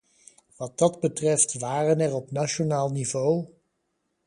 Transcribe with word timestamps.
Wat 0.55 0.77
dat 0.77 0.99
betreft 0.99 1.53
waren 1.59 1.99
er 1.99 2.13
op 2.13 2.31
nationaal 2.31 2.91
niveau... 2.91 3.47